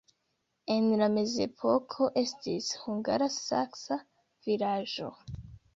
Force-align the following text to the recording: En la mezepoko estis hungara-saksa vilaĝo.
En 0.75 0.87
la 1.01 1.09
mezepoko 1.17 2.09
estis 2.23 2.73
hungara-saksa 2.87 4.03
vilaĝo. 4.49 5.17